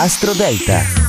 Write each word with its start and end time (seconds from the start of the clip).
Astro 0.00 0.32
Delta. 0.32 1.07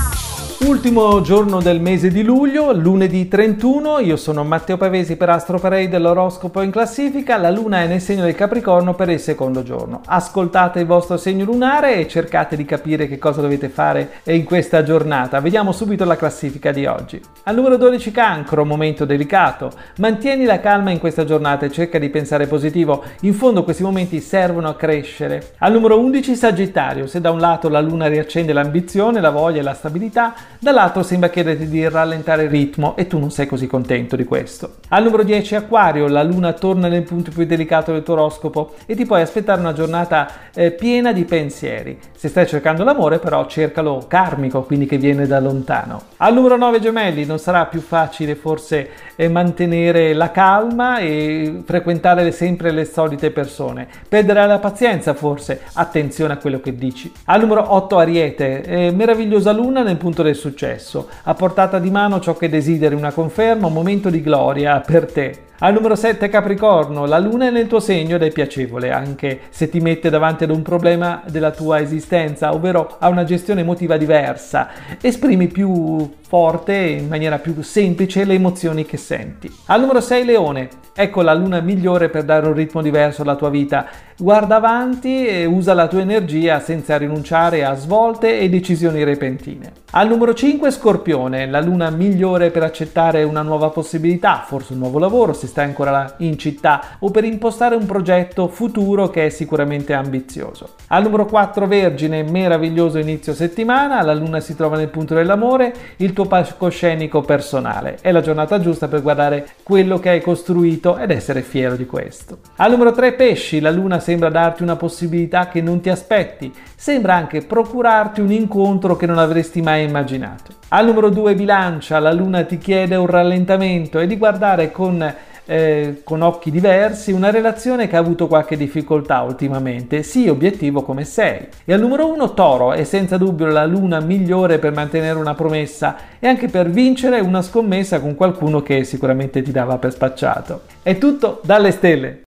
Ultimo 0.62 1.22
giorno 1.22 1.62
del 1.62 1.80
mese 1.80 2.10
di 2.10 2.22
luglio, 2.22 2.74
lunedì 2.74 3.30
31, 3.30 4.00
io 4.00 4.18
sono 4.18 4.44
Matteo 4.44 4.76
Pavesi 4.76 5.16
per 5.16 5.30
Astro 5.30 5.58
Parade 5.58 5.88
dell'oroscopo 5.88 6.62
in 6.62 6.70
classifica, 6.70 7.38
la 7.38 7.50
luna 7.50 7.82
è 7.82 7.88
nel 7.88 8.02
segno 8.02 8.26
del 8.26 8.36
Capricorno 8.36 8.94
per 8.94 9.08
il 9.08 9.22
secondo 9.22 9.64
giorno. 9.64 10.02
Ascoltate 10.06 10.82
il 10.82 10.86
vostro 10.86 11.16
segno 11.16 11.46
lunare 11.46 11.96
e 11.96 12.10
cercate 12.10 12.58
di 12.58 12.66
capire 12.66 13.08
che 13.08 13.18
cosa 13.18 13.40
dovete 13.40 13.70
fare 13.70 14.20
in 14.26 14.44
questa 14.44 14.84
giornata. 14.84 15.40
Vediamo 15.40 15.72
subito 15.72 16.04
la 16.04 16.18
classifica 16.18 16.74
di 16.74 16.86
oggi. 16.86 17.22
Al 17.44 17.56
numero 17.56 17.78
12 17.78 18.12
Cancro, 18.12 18.66
momento 18.66 19.06
delicato. 19.06 19.72
Mantieni 20.00 20.44
la 20.44 20.60
calma 20.60 20.92
in 20.92 21.00
questa 21.00 21.24
giornata 21.24 21.66
e 21.66 21.72
cerca 21.72 22.00
di 22.00 22.10
pensare 22.10 22.48
positivo. 22.48 23.06
In 23.22 23.34
fondo 23.34 23.64
questi 23.64 23.84
momenti 23.84 24.20
servono 24.20 24.68
a 24.68 24.76
crescere. 24.76 25.54
Al 25.60 25.72
numero 25.72 25.98
11 26.00 26.36
Sagittario, 26.36 27.08
se 27.08 27.22
da 27.22 27.32
un 27.32 27.40
lato 27.40 27.70
la 27.70 27.80
luna 27.80 28.08
riaccende 28.08 28.52
l'ambizione, 28.52 29.22
la 29.22 29.32
voglia 29.32 29.62
e 29.62 29.64
la 29.64 29.74
stabilità, 29.74 30.34
dall'altro 30.58 31.04
sembra 31.04 31.30
chiederti 31.30 31.68
di 31.68 31.88
rallentare 31.88 32.44
il 32.44 32.50
ritmo 32.50 32.96
e 32.96 33.08
tu 33.08 33.20
non 33.20 33.32
sei 33.32 33.46
così 33.46 33.68
contento 33.68 34.16
di 34.16 34.24
questo. 34.24 34.76
Al 34.90 35.04
numero 35.04 35.24
10 35.24 35.56
Aquario, 35.56 36.08
la 36.08 36.24
luna 36.24 36.54
torna 36.54 36.88
nel 36.88 37.04
punto 37.04 37.32
più 37.32 37.46
delicato 37.46 37.92
del 37.92 38.04
tuo 38.04 38.16
oroscopo 38.16 38.74
e 38.86 38.96
ti 38.96 39.06
puoi 39.06 39.22
aspettare 39.22 39.60
una 39.60 39.74
giornata 39.74 40.28
eh, 40.54 40.72
piena 40.72 41.14
di 41.14 41.26
pensieri. 41.26 42.00
Se 42.16 42.28
stai 42.28 42.48
cercando 42.48 42.84
l'amore 42.84 43.20
però 43.20 43.46
cercalo 43.46 44.06
karmico, 44.08 44.64
quindi 44.64 44.86
che 44.86 44.98
viene 44.98 45.28
da 45.28 45.40
lontano. 45.40 46.02
Al 46.18 46.34
numero 46.34 46.58
9 46.58 46.80
Gemelli, 46.80 47.26
non 47.26 47.40
sarà 47.40 47.66
più 47.66 47.82
facile 47.82 48.36
forse 48.36 48.90
eh, 49.16 49.30
mantenere 49.30 50.14
la 50.14 50.32
calma 50.32 51.00
e 51.00 51.62
frequentare 51.66 52.32
sempre 52.32 52.72
le 52.72 52.86
solite 52.86 53.32
persone. 53.32 53.88
Perderai 54.08 54.48
la 54.48 54.60
pazienza 54.60 55.14
forse, 55.14 55.62
attenzione 55.74 56.34
a 56.34 56.38
quello 56.38 56.60
che 56.60 56.76
dici. 56.76 57.12
Al 57.26 57.42
numero 57.42 57.74
8 57.74 57.98
Ariete, 57.98 58.64
eh, 58.64 58.92
meravigliosa 58.92 59.52
luna 59.52 59.84
nel 59.84 59.98
punto 59.98 60.24
del 60.24 60.36
successo, 60.40 61.08
a 61.24 61.36
portata 61.36 61.78
di 61.78 61.92
mano 61.92 62.20
ciò 62.20 62.36
che 62.36 62.50
desideri, 62.50 62.96
una 62.96 63.12
conferma, 63.12 63.68
un 63.68 63.74
momento 63.74 64.10
di 64.10 64.22
gloria 64.22 64.80
per 64.80 65.12
te. 65.12 65.49
Al 65.62 65.74
numero 65.74 65.96
7 65.96 66.30
Capricorno, 66.30 67.06
la 67.06 67.20
luna 67.20 67.48
è 67.48 67.50
nel 67.50 67.68
tuo 67.68 67.82
segno 67.82 68.16
ed 68.16 68.24
è 68.24 68.32
piacevole 68.32 68.92
anche 68.92 69.42
se 69.50 69.68
ti 69.70 69.82
mette 69.82 70.10
davanti 70.10 70.46
ad 70.46 70.52
un 70.52 70.62
problema 70.62 71.22
della 71.30 71.52
tua 71.52 71.82
esistenza, 71.82 72.54
ovvero 72.54 72.96
a 72.98 73.10
una 73.10 73.26
gestione 73.26 73.60
emotiva 73.60 73.98
diversa. 73.98 74.70
Esprimi 75.02 75.48
più 75.48 76.10
forte, 76.30 76.76
in 76.76 77.10
maniera 77.10 77.40
più 77.40 77.62
semplice, 77.62 78.24
le 78.24 78.36
emozioni 78.36 78.86
che 78.86 78.96
senti. 78.96 79.52
Al 79.66 79.82
numero 79.82 80.00
6 80.00 80.24
Leone, 80.24 80.70
ecco 80.94 81.22
la 81.22 81.34
luna 81.34 81.60
migliore 81.60 82.08
per 82.08 82.24
dare 82.24 82.48
un 82.48 82.54
ritmo 82.54 82.82
diverso 82.82 83.24
alla 83.24 83.36
tua 83.36 83.50
vita. 83.50 83.88
Guarda 84.16 84.58
avanti 84.58 85.26
e 85.26 85.46
usa 85.46 85.74
la 85.74 85.88
tua 85.88 86.02
energia 86.02 86.60
senza 86.60 86.98
rinunciare 86.98 87.66
a 87.66 87.74
svolte 87.74 88.40
e 88.40 88.48
decisioni 88.48 89.04
repentine. 89.04 89.72
Al 89.92 90.08
numero 90.08 90.34
5 90.34 90.70
Scorpione, 90.70 91.48
la 91.48 91.62
luna 91.62 91.90
migliore 91.90 92.52
per 92.52 92.64
accettare 92.64 93.24
una 93.24 93.42
nuova 93.42 93.70
possibilità, 93.70 94.44
forse 94.46 94.74
un 94.74 94.80
nuovo 94.80 95.00
lavoro 95.00 95.34
se 95.34 95.48
stai 95.50 95.66
ancora 95.66 96.16
in 96.20 96.38
città 96.38 96.82
o 97.00 97.12
per 97.12 97.26
impostare 97.26 97.76
un 97.76 97.86
progetto 97.86 98.48
futuro 98.48 99.10
che 99.10 99.26
è 99.26 99.30
sicuramente 99.30 99.94
ambizioso. 99.94 100.76
Al 100.88 101.04
numero 101.04 101.26
4 101.26 101.68
Vergine, 101.68 102.24
meraviglioso 102.24 102.98
inizio 102.98 103.34
settimana, 103.34 104.02
la 104.02 104.14
luna 104.14 104.40
si 104.40 104.56
trova 104.56 104.78
nel 104.78 104.88
punto 104.88 105.14
dell'amore, 105.14 105.74
il 105.98 106.14
tuo 106.14 106.26
palcoscenico 106.26 107.22
personale. 107.22 107.98
È 108.02 108.12
la 108.12 108.22
giornata 108.22 108.60
giusta 108.60 108.88
per 108.88 109.02
guardare 109.02 109.48
quello 109.64 110.00
che 110.00 110.10
hai 110.10 110.22
costruito 110.22 110.98
ed 110.98 111.12
essere 111.12 111.42
fiero 111.42 111.76
di 111.76 111.86
questo. 111.86 112.38
Al 112.56 112.72
numero 112.72 112.92
3 112.92 113.14
Pesci, 113.14 113.60
la 113.60 113.72
luna 113.72 114.00
sembra 114.00 114.30
darti 114.30 114.64
una 114.64 114.76
possibilità 114.76 115.48
che 115.48 115.62
non 115.62 115.82
ti 115.82 115.90
aspetti, 115.90 116.54
sembra 116.76 117.16
anche 117.16 117.42
procurarti 117.42 118.22
un 118.22 118.32
incontro 118.32 118.96
che 118.96 119.06
non 119.06 119.18
avresti 119.18 119.62
mai 119.62 119.84
immaginato. 119.84 120.54
Al 120.70 120.86
numero 120.86 121.10
2 121.10 121.34
bilancia, 121.34 122.00
la 122.00 122.12
luna 122.12 122.44
ti 122.44 122.58
chiede 122.60 122.96
un 122.96 123.08
rallentamento 123.08 124.00
e 124.00 124.06
di 124.06 124.18
guardare 124.18 124.72
con 124.72 125.14
eh, 125.50 126.02
con 126.04 126.22
occhi 126.22 126.52
diversi 126.52 127.12
una 127.12 127.32
relazione 127.32 127.88
che 127.88 127.96
ha 127.96 128.00
avuto 128.00 128.28
qualche 128.28 128.56
difficoltà 128.56 129.22
ultimamente, 129.22 130.04
sii 130.04 130.30
obiettivo 130.30 130.84
come 130.84 131.06
sei. 131.06 131.48
E 131.66 131.74
al 131.74 131.80
numero 131.80 132.08
1 132.14 132.36
Toro 132.36 132.74
è 132.74 132.84
senza 132.84 133.18
dubbio 133.18 133.48
la 133.48 133.66
luna 133.66 134.00
migliore 134.00 134.60
per 134.60 134.74
mantenere 134.74 135.18
una 135.18 135.34
promessa 135.34 135.98
e 136.20 136.28
anche 136.28 136.50
per 136.50 136.70
vincere 136.70 137.20
una 137.20 137.42
scommessa 137.42 138.00
con 138.00 138.14
qualcuno 138.14 138.62
che 138.62 138.84
sicuramente 138.84 139.42
ti 139.42 139.52
dava 139.52 139.80
per 139.80 139.92
spacciato. 139.92 140.62
È 140.84 141.00
tutto 141.00 141.42
dalle 141.44 141.72
stelle! 141.72 142.18